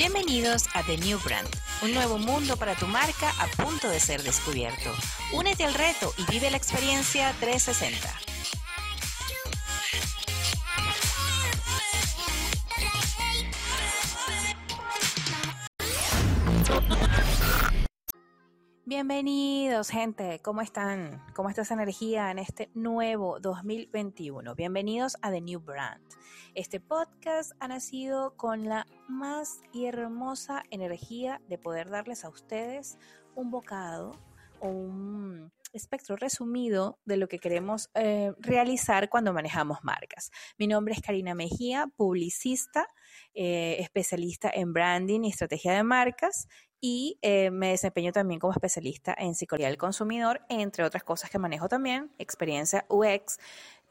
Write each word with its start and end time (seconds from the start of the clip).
Bienvenidos 0.00 0.64
a 0.72 0.82
The 0.82 0.96
New 0.96 1.18
Brand, 1.22 1.46
un 1.82 1.92
nuevo 1.92 2.16
mundo 2.16 2.56
para 2.56 2.74
tu 2.74 2.86
marca 2.86 3.34
a 3.38 3.46
punto 3.62 3.90
de 3.90 4.00
ser 4.00 4.22
descubierto. 4.22 4.90
Únete 5.30 5.64
al 5.64 5.74
reto 5.74 6.14
y 6.16 6.24
vive 6.32 6.50
la 6.50 6.56
experiencia 6.56 7.34
360. 7.38 8.29
Bienvenidos, 19.00 19.88
gente. 19.88 20.40
¿Cómo 20.42 20.60
están? 20.60 21.24
¿Cómo 21.34 21.48
está 21.48 21.62
esa 21.62 21.72
energía 21.72 22.30
en 22.30 22.38
este 22.38 22.68
nuevo 22.74 23.40
2021? 23.40 24.54
Bienvenidos 24.54 25.16
a 25.22 25.30
The 25.30 25.40
New 25.40 25.60
Brand. 25.60 26.04
Este 26.54 26.80
podcast 26.80 27.52
ha 27.60 27.68
nacido 27.68 28.36
con 28.36 28.68
la 28.68 28.86
más 29.08 29.62
hermosa 29.72 30.64
energía 30.70 31.40
de 31.48 31.56
poder 31.56 31.88
darles 31.88 32.26
a 32.26 32.28
ustedes 32.28 32.98
un 33.34 33.50
bocado 33.50 34.12
o 34.60 34.68
un 34.68 35.50
espectro 35.72 36.16
resumido 36.16 36.98
de 37.06 37.16
lo 37.16 37.26
que 37.26 37.38
queremos 37.38 37.88
eh, 37.94 38.34
realizar 38.38 39.08
cuando 39.08 39.32
manejamos 39.32 39.78
marcas. 39.82 40.30
Mi 40.58 40.66
nombre 40.66 40.92
es 40.92 41.00
Karina 41.00 41.34
Mejía, 41.34 41.86
publicista, 41.96 42.86
eh, 43.32 43.76
especialista 43.80 44.50
en 44.52 44.74
branding 44.74 45.22
y 45.22 45.30
estrategia 45.30 45.72
de 45.72 45.84
marcas 45.84 46.48
y 46.80 47.18
eh, 47.22 47.50
me 47.50 47.70
desempeño 47.70 48.12
también 48.12 48.40
como 48.40 48.52
especialista 48.52 49.14
en 49.16 49.34
psicología 49.34 49.68
del 49.68 49.78
consumidor, 49.78 50.42
entre 50.48 50.84
otras 50.84 51.04
cosas 51.04 51.30
que 51.30 51.38
manejo 51.38 51.68
también, 51.68 52.10
experiencia 52.18 52.86
UX. 52.88 53.38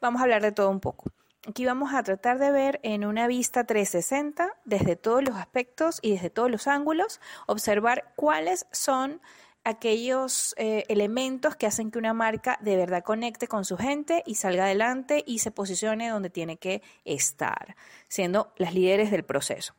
Vamos 0.00 0.20
a 0.20 0.24
hablar 0.24 0.42
de 0.42 0.52
todo 0.52 0.70
un 0.70 0.80
poco. 0.80 1.10
Aquí 1.48 1.64
vamos 1.64 1.94
a 1.94 2.02
tratar 2.02 2.38
de 2.38 2.50
ver 2.50 2.80
en 2.82 3.06
una 3.06 3.26
vista 3.26 3.64
360 3.64 4.58
desde 4.66 4.96
todos 4.96 5.22
los 5.22 5.36
aspectos 5.36 5.98
y 6.02 6.12
desde 6.12 6.28
todos 6.28 6.50
los 6.50 6.66
ángulos, 6.66 7.20
observar 7.46 8.12
cuáles 8.14 8.66
son 8.72 9.22
aquellos 9.64 10.54
eh, 10.58 10.84
elementos 10.88 11.56
que 11.56 11.66
hacen 11.66 11.90
que 11.90 11.98
una 11.98 12.12
marca 12.12 12.58
de 12.60 12.76
verdad 12.76 13.02
conecte 13.02 13.46
con 13.46 13.64
su 13.64 13.76
gente 13.76 14.22
y 14.26 14.34
salga 14.34 14.64
adelante 14.64 15.22
y 15.26 15.38
se 15.38 15.50
posicione 15.50 16.08
donde 16.08 16.30
tiene 16.30 16.58
que 16.58 16.82
estar, 17.04 17.74
siendo 18.08 18.52
las 18.56 18.74
líderes 18.74 19.10
del 19.10 19.24
proceso. 19.24 19.74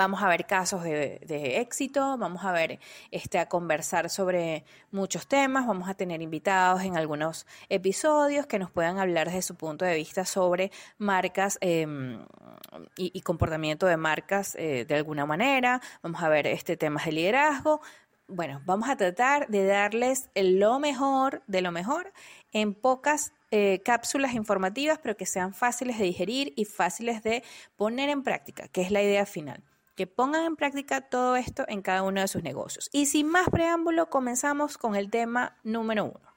Vamos 0.00 0.22
a 0.22 0.28
ver 0.28 0.46
casos 0.46 0.82
de, 0.82 1.60
éxito, 1.60 2.16
vamos 2.16 2.42
a 2.46 2.52
ver, 2.52 2.78
este, 3.10 3.38
a 3.38 3.50
conversar 3.50 4.08
sobre 4.08 4.64
muchos 4.92 5.26
temas, 5.26 5.66
vamos 5.66 5.90
a 5.90 5.94
tener 5.94 6.22
invitados 6.22 6.84
en 6.84 6.96
algunos 6.96 7.46
episodios 7.68 8.46
que 8.46 8.58
nos 8.58 8.70
puedan 8.70 8.98
hablar 8.98 9.26
desde 9.26 9.42
su 9.42 9.56
punto 9.56 9.84
de 9.84 9.94
vista 9.96 10.24
sobre 10.24 10.72
marcas 10.96 11.58
em, 11.60 12.18
y, 12.96 13.20
comportamiento 13.20 13.84
de 13.84 13.98
marcas 13.98 14.54
eh, 14.54 14.86
de 14.88 14.94
alguna 14.94 15.26
manera, 15.26 15.82
vamos 16.02 16.22
a 16.22 16.30
ver 16.30 16.46
este, 16.46 16.78
temas 16.78 17.04
de 17.04 17.12
liderazgo, 17.12 17.82
bueno, 18.26 18.62
vamos 18.64 18.88
a 18.88 18.96
tratar 18.96 19.48
de 19.48 19.66
darles 19.66 20.30
lo 20.34 20.78
mejor 20.78 21.42
de 21.46 21.60
lo 21.60 21.72
mejor 21.72 22.10
en 22.52 22.72
pocas 22.72 23.34
eh, 23.50 23.82
cápsulas 23.84 24.32
informativas, 24.32 24.98
pero 24.98 25.18
que 25.18 25.26
sean 25.26 25.52
fáciles 25.52 25.98
de 25.98 26.04
digerir 26.04 26.54
y 26.56 26.64
fáciles 26.64 27.22
de 27.22 27.42
poner 27.76 28.08
en 28.08 28.22
práctica, 28.22 28.66
que 28.68 28.80
es 28.80 28.90
la 28.90 29.02
idea 29.02 29.26
final. 29.26 29.62
Que 30.00 30.06
pongan 30.06 30.46
en 30.46 30.56
práctica 30.56 31.02
todo 31.02 31.36
esto 31.36 31.66
en 31.68 31.82
cada 31.82 32.02
uno 32.02 32.22
de 32.22 32.26
sus 32.26 32.42
negocios. 32.42 32.88
Y 32.90 33.04
sin 33.04 33.28
más 33.28 33.50
preámbulo, 33.50 34.08
comenzamos 34.08 34.78
con 34.78 34.96
el 34.96 35.10
tema 35.10 35.58
número 35.62 36.06
uno. 36.06 36.34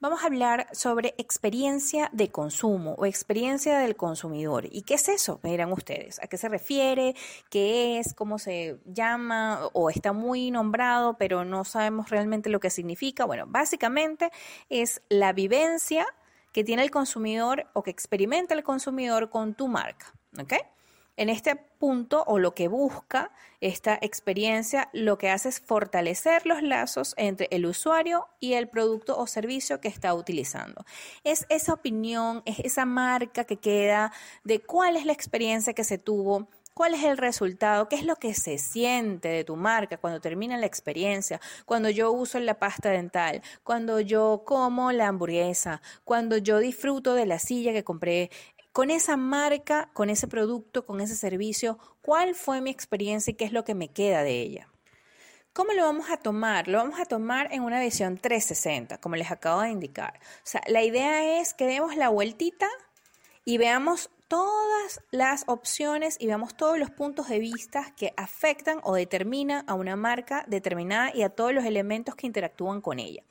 Vamos 0.00 0.24
a 0.24 0.26
hablar 0.26 0.66
sobre 0.72 1.14
experiencia 1.18 2.10
de 2.12 2.32
consumo 2.32 2.96
o 2.98 3.06
experiencia 3.06 3.78
del 3.78 3.94
consumidor. 3.94 4.66
¿Y 4.72 4.82
qué 4.82 4.94
es 4.94 5.08
eso? 5.08 5.38
Me 5.44 5.50
dirán 5.50 5.70
ustedes. 5.72 6.20
¿A 6.20 6.26
qué 6.26 6.36
se 6.36 6.48
refiere? 6.48 7.14
¿Qué 7.48 8.00
es? 8.00 8.12
¿Cómo 8.12 8.40
se 8.40 8.80
llama? 8.86 9.68
¿O 9.72 9.88
está 9.88 10.12
muy 10.12 10.50
nombrado, 10.50 11.16
pero 11.16 11.44
no 11.44 11.62
sabemos 11.62 12.10
realmente 12.10 12.50
lo 12.50 12.58
que 12.58 12.70
significa? 12.70 13.24
Bueno, 13.24 13.44
básicamente 13.46 14.32
es 14.68 15.00
la 15.08 15.32
vivencia 15.32 16.08
que 16.52 16.64
tiene 16.64 16.82
el 16.82 16.90
consumidor 16.90 17.68
o 17.72 17.84
que 17.84 17.92
experimenta 17.92 18.54
el 18.54 18.64
consumidor 18.64 19.30
con 19.30 19.54
tu 19.54 19.68
marca. 19.68 20.12
¿Ok? 20.40 20.54
En 21.18 21.30
este 21.30 21.56
punto 21.56 22.22
o 22.28 22.38
lo 22.38 22.54
que 22.54 22.68
busca 22.68 23.32
esta 23.60 23.98
experiencia, 24.00 24.88
lo 24.92 25.18
que 25.18 25.30
hace 25.30 25.48
es 25.48 25.58
fortalecer 25.58 26.46
los 26.46 26.62
lazos 26.62 27.14
entre 27.16 27.48
el 27.50 27.66
usuario 27.66 28.28
y 28.38 28.52
el 28.52 28.68
producto 28.68 29.18
o 29.18 29.26
servicio 29.26 29.80
que 29.80 29.88
está 29.88 30.14
utilizando. 30.14 30.84
Es 31.24 31.44
esa 31.48 31.72
opinión, 31.72 32.42
es 32.44 32.60
esa 32.60 32.84
marca 32.84 33.42
que 33.42 33.56
queda 33.56 34.12
de 34.44 34.60
cuál 34.60 34.94
es 34.94 35.06
la 35.06 35.12
experiencia 35.12 35.72
que 35.72 35.82
se 35.82 35.98
tuvo, 35.98 36.46
cuál 36.72 36.94
es 36.94 37.02
el 37.02 37.18
resultado, 37.18 37.88
qué 37.88 37.96
es 37.96 38.04
lo 38.04 38.14
que 38.14 38.32
se 38.32 38.56
siente 38.56 39.26
de 39.26 39.42
tu 39.42 39.56
marca 39.56 39.96
cuando 39.96 40.20
termina 40.20 40.56
la 40.56 40.66
experiencia, 40.66 41.40
cuando 41.66 41.90
yo 41.90 42.12
uso 42.12 42.38
la 42.38 42.60
pasta 42.60 42.90
dental, 42.90 43.42
cuando 43.64 43.98
yo 43.98 44.44
como 44.46 44.92
la 44.92 45.08
hamburguesa, 45.08 45.82
cuando 46.04 46.36
yo 46.36 46.60
disfruto 46.60 47.14
de 47.14 47.26
la 47.26 47.40
silla 47.40 47.72
que 47.72 47.82
compré 47.82 48.30
con 48.78 48.92
esa 48.92 49.16
marca, 49.16 49.90
con 49.92 50.08
ese 50.08 50.28
producto, 50.28 50.86
con 50.86 51.00
ese 51.00 51.16
servicio, 51.16 51.80
cuál 52.00 52.36
fue 52.36 52.60
mi 52.60 52.70
experiencia 52.70 53.32
y 53.32 53.34
qué 53.34 53.44
es 53.44 53.50
lo 53.50 53.64
que 53.64 53.74
me 53.74 53.88
queda 53.88 54.22
de 54.22 54.40
ella. 54.40 54.68
¿Cómo 55.52 55.72
lo 55.72 55.82
vamos 55.82 56.10
a 56.10 56.18
tomar? 56.18 56.68
Lo 56.68 56.78
vamos 56.78 57.00
a 57.00 57.04
tomar 57.04 57.52
en 57.52 57.64
una 57.64 57.80
visión 57.80 58.18
360, 58.18 58.98
como 58.98 59.16
les 59.16 59.32
acabo 59.32 59.62
de 59.62 59.70
indicar. 59.70 60.20
O 60.22 60.40
sea, 60.44 60.60
la 60.68 60.84
idea 60.84 61.40
es 61.40 61.54
que 61.54 61.66
demos 61.66 61.96
la 61.96 62.08
vueltita 62.08 62.68
y 63.44 63.58
veamos 63.58 64.10
todas 64.28 65.00
las 65.10 65.42
opciones 65.48 66.16
y 66.20 66.28
veamos 66.28 66.56
todos 66.56 66.78
los 66.78 66.92
puntos 66.92 67.28
de 67.28 67.40
vista 67.40 67.92
que 67.96 68.14
afectan 68.16 68.78
o 68.84 68.94
determinan 68.94 69.64
a 69.66 69.74
una 69.74 69.96
marca 69.96 70.44
determinada 70.46 71.10
y 71.12 71.22
a 71.22 71.30
todos 71.30 71.52
los 71.52 71.64
elementos 71.64 72.14
que 72.14 72.28
interactúan 72.28 72.80
con 72.80 73.00
ella. 73.00 73.24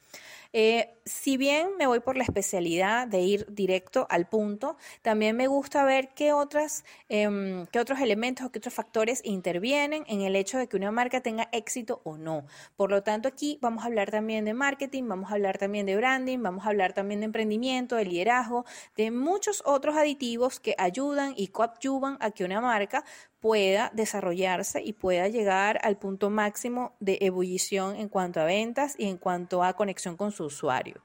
Eh, 0.54 0.94
si 1.06 1.38
bien 1.38 1.70
me 1.78 1.88
voy 1.88 2.00
por 2.00 2.18
la 2.18 2.24
especialidad 2.24 3.08
de 3.08 3.22
ir 3.22 3.46
directo 3.50 4.08
al 4.10 4.28
punto, 4.28 4.78
también 5.02 5.36
me 5.36 5.48
gusta 5.48 5.84
ver 5.84 6.10
qué, 6.16 6.34
otras, 6.34 6.84
em, 7.10 7.66
qué 7.68 7.80
otros 7.80 8.00
elementos 8.00 8.46
o 8.46 8.52
qué 8.52 8.60
otros 8.60 8.74
factores 8.74 9.22
intervienen 9.24 10.04
en 10.08 10.22
el 10.22 10.36
hecho 10.36 10.58
de 10.58 10.68
que 10.68 10.76
una 10.78 10.92
marca 10.92 11.22
tenga 11.22 11.50
éxito 11.52 12.02
o 12.04 12.18
no. 12.18 12.46
Por 12.76 12.92
lo 12.92 13.04
tanto, 13.04 13.28
aquí 13.28 13.58
vamos 13.62 13.84
a 13.84 13.88
hablar 13.88 14.12
también 14.12 14.46
de 14.46 14.54
marketing, 14.54 15.08
vamos 15.08 15.32
a 15.32 15.36
hablar 15.36 15.58
también 15.58 15.86
de 15.86 15.96
branding, 15.96 16.40
vamos 16.42 16.66
a 16.66 16.70
hablar 16.70 16.94
también 16.94 17.22
de 17.22 17.26
emprendimiento, 17.26 17.96
de 17.96 18.06
liderazgo, 18.06 18.66
de 18.96 19.12
muchos 19.12 19.64
otros 19.66 19.96
aditivos 19.96 20.60
que 20.60 20.76
ayudan 20.78 21.34
y 21.38 21.48
coadyuvan 21.48 22.18
a 22.20 22.32
que 22.32 22.44
una 22.44 22.62
marca 22.62 23.04
pueda 23.48 23.92
desarrollarse 23.94 24.84
y 24.84 24.92
pueda 24.92 25.30
llegar 25.30 25.80
al 25.82 25.98
punto 25.98 26.30
máximo 26.30 26.98
de 27.00 27.18
ebullición 27.22 27.96
en 27.96 28.10
cuanto 28.10 28.42
a 28.42 28.44
ventas 28.44 28.96
y 28.98 29.08
en 29.08 29.16
cuanto 29.18 29.64
a 29.64 29.72
conexión 29.72 30.18
con 30.18 30.34
su 30.34 30.44
usuario. 30.44 31.02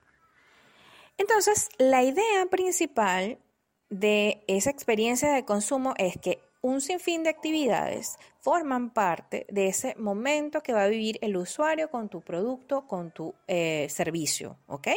Entonces, 1.19 1.69
la 1.79 2.03
idea 2.03 2.47
principal 2.51 3.39
de 3.91 4.43
esa 4.49 4.71
experiencia 4.71 5.33
de 5.33 5.45
consumo 5.45 5.95
es 5.99 6.17
que 6.19 6.41
un 6.63 6.81
sinfín 6.81 7.23
de 7.23 7.31
actividades 7.31 8.17
forman 8.41 8.91
parte 8.91 9.47
de 9.49 9.69
ese 9.69 9.95
momento 9.95 10.65
que 10.65 10.73
va 10.73 10.83
a 10.83 10.89
vivir 10.89 11.21
el 11.23 11.37
usuario 11.37 11.93
con 11.93 12.09
tu 12.09 12.23
producto, 12.23 12.89
con 12.89 13.13
tu 13.13 13.37
eh, 13.47 13.87
servicio, 13.89 14.59
¿ok? 14.67 14.89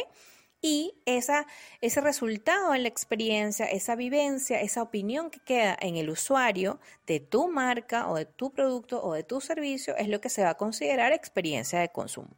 Y 0.68 1.00
ese 1.06 2.00
resultado 2.00 2.74
en 2.74 2.82
la 2.82 2.88
experiencia, 2.88 3.66
esa 3.66 3.94
vivencia, 3.94 4.60
esa 4.60 4.82
opinión 4.82 5.30
que 5.30 5.38
queda 5.38 5.76
en 5.80 5.94
el 5.94 6.10
usuario 6.10 6.80
de 7.06 7.20
tu 7.20 7.46
marca 7.46 8.08
o 8.08 8.16
de 8.16 8.24
tu 8.24 8.50
producto 8.50 9.00
o 9.00 9.14
de 9.14 9.22
tu 9.22 9.40
servicio 9.40 9.94
es 9.96 10.08
lo 10.08 10.20
que 10.20 10.28
se 10.28 10.42
va 10.42 10.50
a 10.50 10.56
considerar 10.56 11.12
experiencia 11.12 11.78
de 11.78 11.90
consumo. 11.90 12.30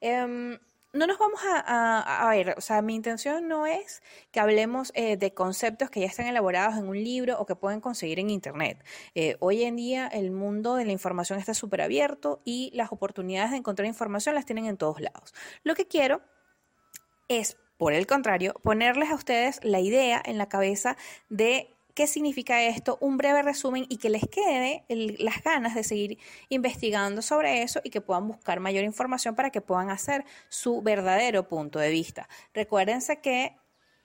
Em, 0.00 0.56
no 0.92 1.08
nos 1.08 1.18
vamos 1.18 1.40
a, 1.44 2.28
ver, 2.30 2.54
o 2.56 2.60
sea, 2.60 2.80
mi 2.80 2.94
intención 2.94 3.48
no 3.48 3.66
es 3.66 4.04
que 4.30 4.38
hablemos 4.38 4.92
eh, 4.94 5.16
de 5.16 5.34
conceptos 5.34 5.90
que 5.90 5.98
ya 5.98 6.06
están 6.06 6.28
elaborados 6.28 6.76
en 6.76 6.86
un 6.86 7.02
libro 7.02 7.40
o 7.40 7.44
que 7.44 7.56
pueden 7.56 7.80
conseguir 7.80 8.20
en 8.20 8.30
Internet. 8.30 8.84
Eh, 9.16 9.36
hoy 9.40 9.64
en 9.64 9.74
día 9.74 10.06
el 10.06 10.30
mundo 10.30 10.76
de 10.76 10.84
la 10.84 10.92
información 10.92 11.40
está 11.40 11.54
súper 11.54 11.82
abierto 11.82 12.40
y 12.44 12.70
las 12.72 12.92
oportunidades 12.92 13.50
de 13.50 13.56
encontrar 13.56 13.88
información 13.88 14.36
las 14.36 14.46
tienen 14.46 14.66
en 14.66 14.76
todos 14.76 15.00
lados. 15.00 15.34
Lo 15.64 15.74
que 15.74 15.88
quiero 15.88 16.22
es, 17.28 17.56
por 17.76 17.92
el 17.92 18.06
contrario, 18.06 18.54
ponerles 18.62 19.10
a 19.10 19.14
ustedes 19.14 19.60
la 19.62 19.80
idea 19.80 20.22
en 20.24 20.38
la 20.38 20.48
cabeza 20.48 20.96
de 21.28 21.74
qué 21.94 22.06
significa 22.06 22.62
esto, 22.64 22.98
un 23.00 23.16
breve 23.16 23.42
resumen 23.42 23.86
y 23.88 23.98
que 23.98 24.10
les 24.10 24.26
quede 24.28 24.84
las 24.88 25.42
ganas 25.42 25.74
de 25.74 25.84
seguir 25.84 26.18
investigando 26.48 27.22
sobre 27.22 27.62
eso 27.62 27.80
y 27.84 27.90
que 27.90 28.00
puedan 28.00 28.26
buscar 28.26 28.60
mayor 28.60 28.84
información 28.84 29.34
para 29.34 29.50
que 29.50 29.60
puedan 29.60 29.90
hacer 29.90 30.24
su 30.48 30.82
verdadero 30.82 31.48
punto 31.48 31.78
de 31.78 31.90
vista. 31.90 32.28
Recuérdense 32.52 33.20
que 33.20 33.56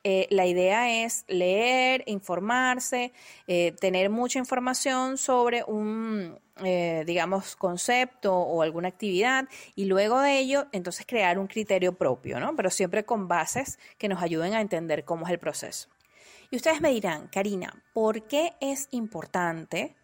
eh, 0.03 0.27
la 0.29 0.45
idea 0.45 1.03
es 1.03 1.25
leer, 1.27 2.03
informarse, 2.05 3.11
eh, 3.47 3.73
tener 3.79 4.09
mucha 4.09 4.39
información 4.39 5.17
sobre 5.17 5.63
un, 5.65 6.39
eh, 6.63 7.03
digamos, 7.05 7.57
concepto 7.57 8.33
o 8.33 8.61
alguna 8.61 8.87
actividad 8.87 9.49
y 9.75 9.85
luego 9.85 10.21
de 10.21 10.39
ello, 10.39 10.67
entonces 10.71 11.05
crear 11.05 11.37
un 11.37 11.47
criterio 11.47 11.97
propio, 11.97 12.39
¿no? 12.39 12.55
Pero 12.55 12.69
siempre 12.69 13.03
con 13.03 13.27
bases 13.27 13.77
que 13.97 14.07
nos 14.07 14.21
ayuden 14.21 14.53
a 14.53 14.61
entender 14.61 15.03
cómo 15.03 15.25
es 15.25 15.31
el 15.33 15.39
proceso. 15.39 15.89
Y 16.49 16.55
ustedes 16.55 16.79
me 16.79 16.91
dirán, 16.91 17.27
Karina, 17.27 17.83
¿por 17.93 18.25
qué 18.25 18.53
es 18.61 18.87
importante 18.91 19.95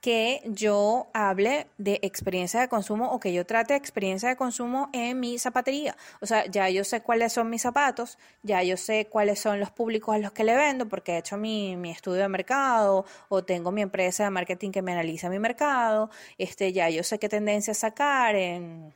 que 0.00 0.42
yo 0.46 1.08
hable 1.12 1.66
de 1.76 1.98
experiencia 2.02 2.60
de 2.60 2.68
consumo 2.68 3.12
o 3.12 3.20
que 3.20 3.32
yo 3.32 3.44
trate 3.44 3.74
experiencia 3.74 4.28
de 4.30 4.36
consumo 4.36 4.88
en 4.92 5.20
mi 5.20 5.38
zapatería. 5.38 5.96
O 6.20 6.26
sea, 6.26 6.46
ya 6.46 6.68
yo 6.70 6.84
sé 6.84 7.02
cuáles 7.02 7.32
son 7.34 7.50
mis 7.50 7.62
zapatos, 7.62 8.18
ya 8.42 8.62
yo 8.62 8.76
sé 8.76 9.08
cuáles 9.10 9.40
son 9.40 9.60
los 9.60 9.70
públicos 9.70 10.14
a 10.14 10.18
los 10.18 10.32
que 10.32 10.44
le 10.44 10.56
vendo 10.56 10.88
porque 10.88 11.12
he 11.12 11.18
hecho 11.18 11.36
mi, 11.36 11.76
mi 11.76 11.90
estudio 11.90 12.22
de 12.22 12.28
mercado 12.28 13.04
o 13.28 13.44
tengo 13.44 13.72
mi 13.72 13.82
empresa 13.82 14.24
de 14.24 14.30
marketing 14.30 14.70
que 14.70 14.82
me 14.82 14.92
analiza 14.92 15.28
mi 15.28 15.38
mercado, 15.38 16.10
este, 16.38 16.72
ya 16.72 16.88
yo 16.88 17.02
sé 17.04 17.18
qué 17.18 17.28
tendencias 17.28 17.78
sacar 17.78 18.36
en 18.36 18.94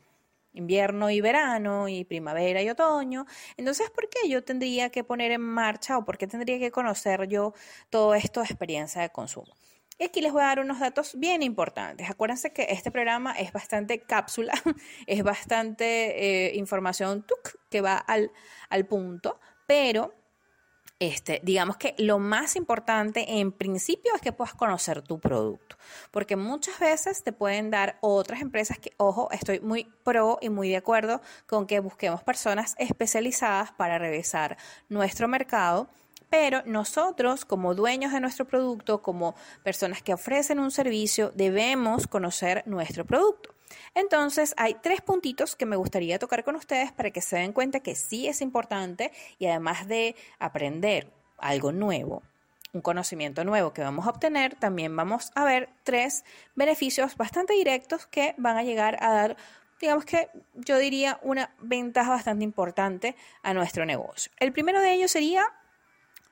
invierno 0.54 1.10
y 1.10 1.20
verano 1.20 1.88
y 1.88 2.04
primavera 2.04 2.62
y 2.62 2.70
otoño. 2.70 3.26
Entonces, 3.56 3.90
¿por 3.90 4.08
qué 4.08 4.28
yo 4.28 4.42
tendría 4.44 4.90
que 4.90 5.04
poner 5.04 5.32
en 5.32 5.42
marcha 5.42 5.98
o 5.98 6.04
por 6.04 6.16
qué 6.16 6.26
tendría 6.26 6.58
que 6.58 6.70
conocer 6.70 7.28
yo 7.28 7.54
todo 7.90 8.14
esto 8.14 8.40
de 8.40 8.46
experiencia 8.46 9.02
de 9.02 9.10
consumo? 9.10 9.52
Y 9.98 10.04
aquí 10.04 10.20
les 10.20 10.32
voy 10.32 10.42
a 10.42 10.46
dar 10.46 10.60
unos 10.60 10.80
datos 10.80 11.18
bien 11.18 11.42
importantes. 11.42 12.10
Acuérdense 12.10 12.52
que 12.52 12.66
este 12.70 12.90
programa 12.90 13.32
es 13.32 13.52
bastante 13.52 14.00
cápsula, 14.00 14.52
es 15.06 15.22
bastante 15.22 16.48
eh, 16.48 16.56
información 16.56 17.24
que 17.70 17.80
va 17.80 17.96
al, 17.96 18.32
al 18.70 18.86
punto, 18.86 19.38
pero 19.66 20.14
este, 21.00 21.40
digamos 21.42 21.76
que 21.76 21.94
lo 21.98 22.18
más 22.18 22.56
importante 22.56 23.38
en 23.38 23.52
principio 23.52 24.14
es 24.14 24.20
que 24.20 24.32
puedas 24.32 24.54
conocer 24.54 25.02
tu 25.02 25.18
producto, 25.18 25.76
porque 26.10 26.36
muchas 26.36 26.78
veces 26.78 27.22
te 27.22 27.32
pueden 27.32 27.70
dar 27.70 27.98
otras 28.00 28.40
empresas 28.40 28.78
que, 28.78 28.92
ojo, 28.96 29.28
estoy 29.32 29.60
muy 29.60 29.92
pro 30.04 30.38
y 30.40 30.50
muy 30.50 30.70
de 30.70 30.76
acuerdo 30.76 31.20
con 31.46 31.66
que 31.66 31.80
busquemos 31.80 32.22
personas 32.22 32.74
especializadas 32.78 33.72
para 33.72 33.98
revisar 33.98 34.56
nuestro 34.88 35.26
mercado 35.26 35.88
pero 36.36 36.64
nosotros 36.66 37.44
como 37.44 37.76
dueños 37.76 38.10
de 38.10 38.18
nuestro 38.18 38.44
producto, 38.44 39.02
como 39.02 39.36
personas 39.62 40.02
que 40.02 40.12
ofrecen 40.12 40.58
un 40.58 40.72
servicio, 40.72 41.30
debemos 41.32 42.08
conocer 42.08 42.64
nuestro 42.66 43.04
producto. 43.04 43.54
Entonces, 43.94 44.52
hay 44.56 44.74
tres 44.82 45.00
puntitos 45.00 45.54
que 45.54 45.64
me 45.64 45.76
gustaría 45.76 46.18
tocar 46.18 46.42
con 46.42 46.56
ustedes 46.56 46.90
para 46.90 47.12
que 47.12 47.20
se 47.20 47.36
den 47.36 47.52
cuenta 47.52 47.78
que 47.78 47.94
sí 47.94 48.26
es 48.26 48.40
importante 48.40 49.12
y 49.38 49.46
además 49.46 49.86
de 49.86 50.16
aprender 50.40 51.06
algo 51.38 51.70
nuevo, 51.70 52.24
un 52.72 52.80
conocimiento 52.80 53.44
nuevo 53.44 53.72
que 53.72 53.82
vamos 53.82 54.04
a 54.04 54.10
obtener, 54.10 54.56
también 54.56 54.96
vamos 54.96 55.30
a 55.36 55.44
ver 55.44 55.68
tres 55.84 56.24
beneficios 56.56 57.16
bastante 57.16 57.52
directos 57.52 58.06
que 58.06 58.34
van 58.38 58.56
a 58.56 58.64
llegar 58.64 58.96
a 59.00 59.12
dar 59.12 59.36
digamos 59.80 60.04
que 60.04 60.30
yo 60.54 60.78
diría 60.78 61.20
una 61.22 61.50
ventaja 61.60 62.10
bastante 62.10 62.42
importante 62.42 63.16
a 63.42 63.52
nuestro 63.54 63.84
negocio. 63.84 64.32
El 64.38 64.52
primero 64.52 64.80
de 64.80 64.94
ellos 64.94 65.10
sería 65.10 65.52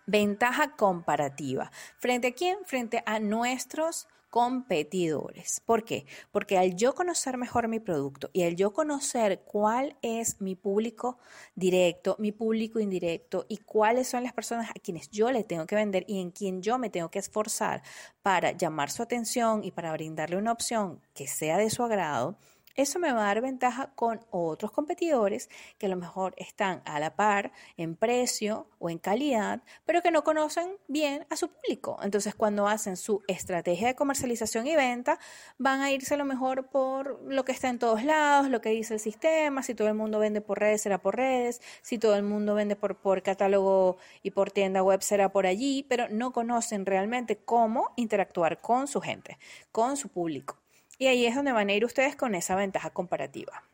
Ventaja 0.06 0.76
comparativa. 0.76 1.70
¿Frente 1.99 2.28
a 2.28 2.32
quién? 2.32 2.58
Frente 2.64 3.02
a 3.06 3.20
nuestros 3.20 4.08
competidores. 4.32 5.60
¿Por 5.60 5.84
qué? 5.84 6.06
Porque 6.31 6.56
al 6.56 6.75
yo 6.75 6.94
conocer 6.94 7.37
mejor 7.37 7.69
mi 7.69 7.81
producto 7.81 8.31
y 8.32 8.44
al 8.44 8.56
yo 8.56 8.72
conocer 8.72 9.43
cuál 9.44 9.99
es 10.00 10.40
mi 10.40 10.56
público 10.56 11.19
directo, 11.54 12.16
mi 12.19 12.32
público 12.32 12.81
indirecto 12.81 13.44
y 13.50 13.58
cuáles 13.58 14.08
son 14.08 14.22
las 14.22 14.32
personas 14.32 14.70
a 14.70 14.81
quienes 14.81 15.10
yo 15.10 15.31
le 15.31 15.44
tengo 15.44 15.66
que 15.66 15.75
vender 15.75 16.05
y 16.08 16.19
en 16.19 16.31
quien 16.31 16.62
yo 16.62 16.78
me 16.78 16.88
tengo 16.88 17.10
que 17.10 17.19
esforzar 17.19 17.82
para 18.22 18.52
llamar 18.52 18.90
su 18.90 19.02
atención 19.02 19.64
y 19.64 19.70
para 19.70 19.93
brindarle 19.93 20.38
una 20.38 20.52
opción 20.52 21.02
que 21.12 21.26
sea 21.26 21.58
de 21.58 21.69
su 21.69 21.82
agrado, 21.82 22.38
eso 22.76 22.98
me 22.98 23.12
va 23.12 23.22
a 23.22 23.26
dar 23.26 23.40
ventaja 23.40 23.92
con 23.94 24.20
otros 24.30 24.72
competidores 24.72 25.48
que 25.78 25.86
a 25.86 25.88
lo 25.88 25.96
mejor 25.96 26.34
están 26.36 26.82
a 26.84 27.00
la 27.00 27.16
par 27.16 27.52
en 27.76 27.96
precio 27.96 28.69
o 28.78 28.90
en 28.90 28.98
calidad, 28.98 29.62
pero 29.84 30.02
que 30.02 30.10
no 30.10 30.24
conocen 30.24 30.76
bien 30.88 31.26
a 31.30 31.36
su 31.36 31.48
público. 31.48 31.98
Entonces, 32.02 32.34
cuando 32.34 32.66
hacen 32.66 32.96
su 32.96 33.22
estrategia 33.28 33.88
de 33.88 33.94
comercialización 33.94 34.66
y 34.66 34.76
venta, 34.76 35.19
van 35.58 35.80
a 35.80 35.90
irse 35.90 36.14
a 36.14 36.16
lo 36.16 36.24
mejor 36.24 36.69
por 36.69 37.22
lo 37.22 37.44
que 37.44 37.52
está 37.52 37.69
en 37.69 37.78
todos 37.78 38.04
lados, 38.04 38.48
lo 38.48 38.60
que 38.60 38.70
dice 38.70 38.94
el 38.94 39.00
sistema, 39.00 39.62
si 39.62 39.74
todo 39.74 39.88
el 39.88 39.94
mundo 39.94 40.19
vende 40.19 40.40
por 40.40 40.58
redes, 40.58 40.82
será 40.82 40.98
por 40.98 41.16
redes, 41.16 41.60
si 41.82 41.98
todo 41.98 42.14
el 42.16 42.22
mundo 42.22 42.54
vende 42.54 42.76
por, 42.76 42.96
por 42.96 43.22
catálogo 43.22 43.98
y 44.22 44.30
por 44.30 44.50
tienda 44.50 44.82
web, 44.82 45.02
será 45.02 45.30
por 45.30 45.46
allí, 45.46 45.84
pero 45.88 46.08
no 46.08 46.32
conocen 46.32 46.86
realmente 46.86 47.36
cómo 47.36 47.92
interactuar 47.96 48.60
con 48.60 48.86
su 48.86 49.00
gente, 49.00 49.38
con 49.70 49.96
su 49.96 50.08
público. 50.08 50.61
Y 51.02 51.08
ahí 51.08 51.26
es 51.26 51.34
donde 51.34 51.50
van 51.50 51.69
a 51.69 51.72
ir 51.72 51.84
ustedes 51.84 52.14
con 52.14 52.37
esa 52.37 52.54
ventaja 52.54 52.90
comparativa. 52.90 53.64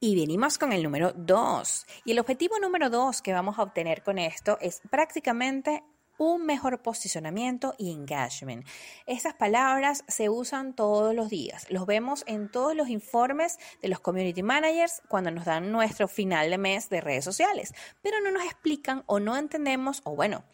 Y 0.00 0.14
venimos 0.14 0.58
con 0.58 0.74
el 0.74 0.82
número 0.82 1.14
2. 1.16 1.86
Y 2.04 2.12
el 2.12 2.18
objetivo 2.18 2.58
número 2.58 2.90
2 2.90 3.22
que 3.22 3.32
vamos 3.32 3.58
a 3.58 3.62
obtener 3.62 4.02
con 4.02 4.18
esto 4.18 4.58
es 4.60 4.82
prácticamente 4.90 5.82
un 6.18 6.44
mejor 6.44 6.82
posicionamiento 6.82 7.74
y 7.78 7.90
engagement. 7.90 8.66
Estas 9.06 9.32
palabras 9.32 10.04
se 10.06 10.28
usan 10.28 10.74
todos 10.74 11.14
los 11.14 11.30
días. 11.30 11.70
Los 11.70 11.86
vemos 11.86 12.22
en 12.26 12.50
todos 12.50 12.76
los 12.76 12.90
informes 12.90 13.58
de 13.80 13.88
los 13.88 13.98
community 13.98 14.42
managers 14.42 15.00
cuando 15.08 15.30
nos 15.30 15.46
dan 15.46 15.72
nuestro 15.72 16.06
final 16.06 16.50
de 16.50 16.58
mes 16.58 16.90
de 16.90 17.00
redes 17.00 17.24
sociales, 17.24 17.72
pero 18.02 18.20
no 18.20 18.30
nos 18.30 18.44
explican 18.44 19.04
o 19.06 19.20
no 19.20 19.38
entendemos, 19.38 20.02
o 20.04 20.14
bueno, 20.14 20.44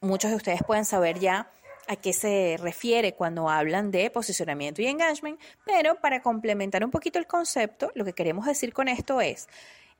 muchos 0.00 0.30
de 0.30 0.36
ustedes 0.36 0.62
pueden 0.62 0.84
saber 0.84 1.18
ya 1.18 1.50
a 1.88 1.96
qué 1.96 2.12
se 2.12 2.56
refiere 2.60 3.14
cuando 3.14 3.48
hablan 3.48 3.90
de 3.90 4.10
posicionamiento 4.10 4.82
y 4.82 4.86
engagement, 4.86 5.40
pero 5.64 6.00
para 6.00 6.22
complementar 6.22 6.84
un 6.84 6.90
poquito 6.90 7.18
el 7.18 7.26
concepto, 7.26 7.90
lo 7.94 8.04
que 8.04 8.12
queremos 8.12 8.46
decir 8.46 8.72
con 8.72 8.88
esto 8.88 9.20
es, 9.20 9.48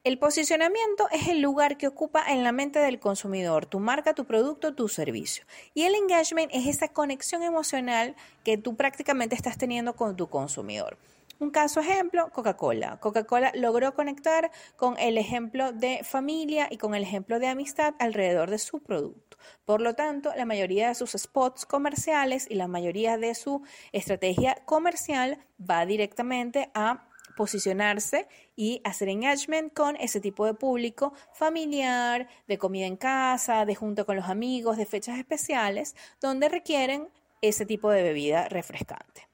el 0.05 0.19
posicionamiento 0.19 1.09
es 1.13 1.29
el 1.29 1.41
lugar 1.41 1.77
que 1.77 1.87
ocupa 1.87 2.25
en 2.29 2.43
la 2.43 2.51
mente 2.51 2.81
del 2.81 2.99
consumidor, 2.99 3.67
tu 3.67 3.79
marca, 3.79 4.15
tu 4.15 4.25
producto, 4.25 4.75
tu 4.75 4.89
servicio. 4.89 5.45
Y 5.75 5.85
el 5.85 5.95
engagement 5.95 6.51
es 6.53 6.67
esa 6.67 6.89
conexión 6.89 7.45
emocional 7.45 8.17
que 8.43 8.59
tú 8.59 8.75
prácticamente 8.75 9.37
estás 9.37 9.59
teniendo 9.59 9.95
con 9.95 10.17
tu 10.17 10.29
consumidor. 10.29 10.99
Un 11.43 11.51
caso 11.51 11.81
ejemplo, 11.81 12.31
Coca-Cola. 12.31 13.01
Coca-Cola 13.01 13.51
logró 13.57 13.95
conectar 13.95 14.53
con 14.77 14.97
el 14.97 15.19
ejemplo 15.19 15.73
de 15.73 16.05
familia 16.05 16.69
y 16.71 16.79
con 16.79 16.95
el 16.95 17.03
ejemplo 17.03 17.41
de 17.41 17.49
amistad 17.49 17.97
alrededor 17.99 18.49
de 18.49 18.61
su 18.61 18.81
producto. 18.81 19.39
Por 19.65 19.81
lo 19.81 19.95
tanto, 19.97 20.31
la 20.37 20.45
mayoría 20.47 20.87
de 20.87 20.95
sus 20.95 21.11
spots 21.11 21.67
comerciales 21.67 22.47
y 22.49 22.55
la 22.55 22.69
mayoría 22.69 23.19
de 23.19 23.35
su 23.35 23.65
estrategia 23.91 24.55
comercial 24.67 25.45
va 25.59 25.85
directamente 25.85 26.71
a 26.75 27.09
posicionarse 27.37 28.29
y 28.55 28.81
hacer 28.85 29.09
engagement 29.09 29.75
con 29.75 29.97
ese 29.97 30.21
tipo 30.21 30.47
de 30.47 30.55
público 30.55 31.13
familiar, 31.33 32.29
de 32.47 32.57
comida 32.57 32.87
en 32.87 32.97
casa, 32.97 33.67
de 33.67 33.75
junto 33.75 34.07
con 34.07 34.15
los 34.15 34.29
amigos, 34.29 34.77
de 34.77 34.87
fechas 34.87 35.19
especiales, 35.19 35.97
donde 36.21 36.49
requieren 36.49 37.09
ese 37.41 37.67
tipo 37.67 37.91
de 37.91 38.05
bebida 38.05 38.49
refrescante. 38.49 39.32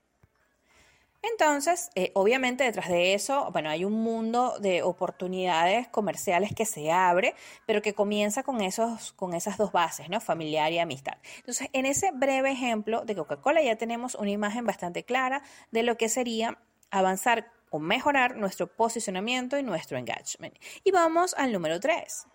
Entonces, 1.21 1.91
eh, 1.97 2.13
obviamente 2.15 2.63
detrás 2.63 2.89
de 2.89 3.15
eso, 3.15 3.51
bueno, 3.53 3.71
hay 3.71 3.85
un 3.85 3.93
mundo 3.93 4.57
de 4.61 4.83
oportunidades 4.83 5.89
comerciales 5.89 6.55
que 6.55 6.65
se 6.65 6.93
abre, 6.93 7.35
pero 7.67 7.83
que 7.83 7.93
comienza 7.93 8.45
con, 8.45 8.61
esos, 8.61 9.13
con 9.13 9.35
esas 9.35 9.59
dos 9.59 9.73
bases, 9.73 10.09
¿no? 10.09 10.21
Familiar 10.21 10.73
y 10.73 10.79
amistad. 10.79 11.19
Entonces, 11.39 11.69
en 11.73 11.87
ese 11.87 12.13
breve 12.13 12.53
ejemplo 12.53 13.05
de 13.05 13.17
Coca-Cola 13.17 13.63
ya 13.63 13.77
tenemos 13.77 14.15
una 14.15 14.31
imagen 14.31 14.65
bastante 14.65 15.05
clara 15.05 15.43
de 15.73 15.83
lo 15.83 15.97
que 15.97 16.09
sería 16.09 16.59
avanzar 16.91 17.51
o 17.71 17.81
mejorar 17.81 18.37
nuestro 18.37 18.69
posicionamiento 18.69 19.59
y 19.59 19.63
nuestro 19.63 19.99
engagement. 19.99 20.55
Y 20.85 20.93
vamos 20.93 21.35
al 21.37 21.53
número 21.53 21.81
3. 21.81 22.27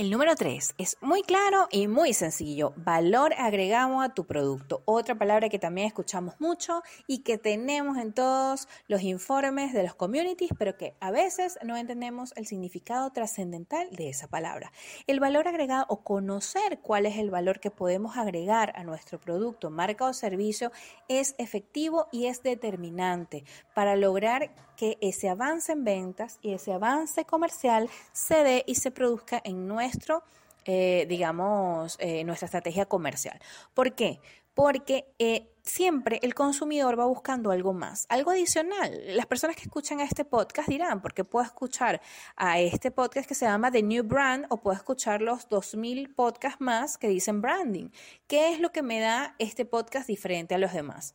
El 0.00 0.10
número 0.10 0.34
3 0.34 0.76
es 0.78 0.96
muy 1.02 1.22
claro 1.22 1.68
y 1.70 1.86
muy 1.86 2.14
sencillo. 2.14 2.72
Valor 2.74 3.34
agregado 3.36 4.00
a 4.00 4.14
tu 4.14 4.24
producto. 4.24 4.80
Otra 4.86 5.14
palabra 5.18 5.50
que 5.50 5.58
también 5.58 5.86
escuchamos 5.86 6.36
mucho 6.38 6.82
y 7.06 7.18
que 7.18 7.36
tenemos 7.36 7.98
en 7.98 8.14
todos 8.14 8.66
los 8.88 9.02
informes 9.02 9.74
de 9.74 9.82
los 9.82 9.94
communities, 9.94 10.52
pero 10.58 10.78
que 10.78 10.94
a 11.00 11.10
veces 11.10 11.58
no 11.62 11.76
entendemos 11.76 12.32
el 12.36 12.46
significado 12.46 13.10
trascendental 13.10 13.90
de 13.90 14.08
esa 14.08 14.26
palabra. 14.26 14.72
El 15.06 15.20
valor 15.20 15.46
agregado 15.46 15.84
o 15.90 16.02
conocer 16.02 16.78
cuál 16.80 17.04
es 17.04 17.18
el 17.18 17.30
valor 17.30 17.60
que 17.60 17.70
podemos 17.70 18.16
agregar 18.16 18.72
a 18.76 18.84
nuestro 18.84 19.20
producto, 19.20 19.68
marca 19.68 20.06
o 20.06 20.14
servicio 20.14 20.72
es 21.08 21.34
efectivo 21.36 22.08
y 22.10 22.24
es 22.24 22.42
determinante 22.42 23.44
para 23.74 23.96
lograr 23.96 24.54
que 24.80 24.96
ese 25.02 25.28
avance 25.28 25.72
en 25.72 25.84
ventas 25.84 26.38
y 26.40 26.54
ese 26.54 26.72
avance 26.72 27.26
comercial 27.26 27.90
se 28.12 28.42
dé 28.42 28.64
y 28.66 28.76
se 28.76 28.90
produzca 28.90 29.38
en 29.44 29.66
eh, 30.64 31.06
digamos, 31.08 31.96
eh, 32.00 32.22
nuestra 32.24 32.46
estrategia 32.46 32.86
comercial. 32.86 33.40
¿Por 33.74 33.94
qué? 33.94 34.20
Porque 34.52 35.06
eh, 35.18 35.50
siempre 35.62 36.18
el 36.22 36.34
consumidor 36.34 36.98
va 36.98 37.06
buscando 37.06 37.50
algo 37.50 37.72
más, 37.72 38.04
algo 38.08 38.30
adicional. 38.30 39.16
Las 39.16 39.26
personas 39.26 39.56
que 39.56 39.62
escuchan 39.62 40.00
a 40.00 40.04
este 40.04 40.24
podcast 40.24 40.68
dirán, 40.68 41.00
porque 41.00 41.24
puedo 41.24 41.44
escuchar 41.44 42.00
a 42.36 42.60
este 42.60 42.90
podcast 42.90 43.26
que 43.26 43.34
se 43.34 43.46
llama 43.46 43.70
The 43.70 43.82
New 43.82 44.04
Brand 44.04 44.46
o 44.50 44.58
puedo 44.58 44.76
escuchar 44.76 45.22
los 45.22 45.48
2000 45.48 46.14
podcasts 46.14 46.60
más 46.60 46.98
que 46.98 47.08
dicen 47.08 47.40
branding. 47.40 47.88
¿Qué 48.26 48.52
es 48.52 48.60
lo 48.60 48.70
que 48.70 48.82
me 48.82 49.00
da 49.00 49.34
este 49.38 49.64
podcast 49.64 50.06
diferente 50.06 50.54
a 50.54 50.58
los 50.58 50.72
demás? 50.72 51.14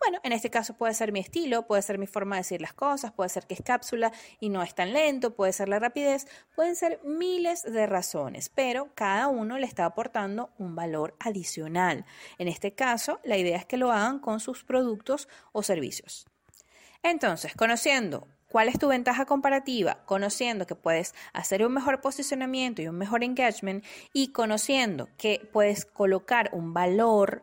Bueno, 0.00 0.18
en 0.22 0.32
este 0.32 0.50
caso 0.50 0.74
puede 0.74 0.94
ser 0.94 1.12
mi 1.12 1.20
estilo, 1.20 1.66
puede 1.66 1.82
ser 1.82 1.98
mi 1.98 2.06
forma 2.06 2.36
de 2.36 2.40
decir 2.40 2.60
las 2.60 2.74
cosas, 2.74 3.12
puede 3.12 3.30
ser 3.30 3.46
que 3.46 3.54
es 3.54 3.62
cápsula 3.62 4.12
y 4.40 4.48
no 4.48 4.62
es 4.62 4.74
tan 4.74 4.92
lento, 4.92 5.34
puede 5.34 5.52
ser 5.52 5.68
la 5.68 5.78
rapidez, 5.78 6.26
pueden 6.54 6.76
ser 6.76 7.00
miles 7.04 7.62
de 7.62 7.86
razones, 7.86 8.48
pero 8.48 8.90
cada 8.94 9.28
uno 9.28 9.58
le 9.58 9.66
está 9.66 9.84
aportando 9.84 10.50
un 10.58 10.74
valor 10.74 11.16
adicional. 11.20 12.04
En 12.38 12.48
este 12.48 12.74
caso, 12.74 13.20
la 13.24 13.36
idea 13.36 13.56
es 13.56 13.66
que 13.66 13.76
lo 13.76 13.92
hagan 13.92 14.18
con 14.18 14.40
sus 14.40 14.64
productos 14.64 15.28
o 15.52 15.62
servicios. 15.62 16.26
Entonces, 17.02 17.54
conociendo 17.54 18.26
cuál 18.48 18.68
es 18.68 18.78
tu 18.78 18.88
ventaja 18.88 19.26
comparativa, 19.26 20.04
conociendo 20.06 20.66
que 20.66 20.74
puedes 20.74 21.14
hacer 21.32 21.66
un 21.66 21.72
mejor 21.72 22.00
posicionamiento 22.00 22.82
y 22.82 22.88
un 22.88 22.96
mejor 22.96 23.24
engagement 23.24 23.84
y 24.12 24.32
conociendo 24.32 25.08
que 25.18 25.48
puedes 25.52 25.84
colocar 25.84 26.50
un 26.52 26.72
valor 26.72 27.42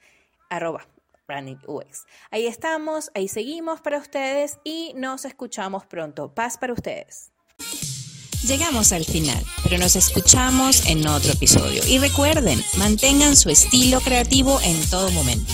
Ahí 2.30 2.46
estamos, 2.46 3.10
ahí 3.14 3.28
seguimos 3.28 3.80
para 3.80 3.98
ustedes 3.98 4.58
y 4.64 4.92
nos 4.94 5.24
escuchamos 5.24 5.86
pronto. 5.86 6.34
Paz 6.34 6.58
para 6.58 6.72
ustedes. 6.72 7.32
Llegamos 8.42 8.92
al 8.92 9.04
final, 9.04 9.44
pero 9.62 9.76
nos 9.76 9.96
escuchamos 9.96 10.86
en 10.86 11.06
otro 11.06 11.32
episodio. 11.32 11.82
Y 11.86 11.98
recuerden, 11.98 12.62
mantengan 12.78 13.36
su 13.36 13.50
estilo 13.50 14.00
creativo 14.00 14.58
en 14.62 14.80
todo 14.88 15.10
momento. 15.10 15.52